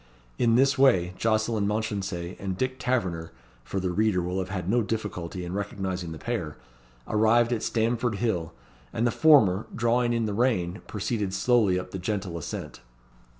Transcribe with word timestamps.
In 0.39 0.55
this 0.55 0.79
way, 0.79 1.13
Jocelyn 1.15 1.67
Mounchensey 1.67 2.35
and 2.39 2.57
Dick 2.57 2.79
Taverner 2.79 3.31
(for 3.63 3.79
the 3.79 3.91
reader 3.91 4.19
will 4.19 4.39
have 4.39 4.49
had 4.49 4.67
no 4.67 4.81
difficulty 4.81 5.45
in 5.45 5.53
recognising 5.53 6.11
the 6.11 6.17
pair) 6.17 6.57
arrived 7.07 7.53
at 7.53 7.61
Stamford 7.61 8.15
Hill; 8.15 8.51
and 8.91 9.05
the 9.05 9.11
former, 9.11 9.67
drawing 9.75 10.11
in 10.11 10.25
the 10.25 10.33
rein, 10.33 10.81
proceeded 10.87 11.35
slowly 11.35 11.77
up 11.79 11.91
the 11.91 11.99
gentle 11.99 12.35
ascent. 12.39 12.79